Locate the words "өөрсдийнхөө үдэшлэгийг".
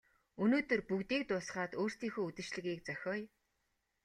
1.81-2.79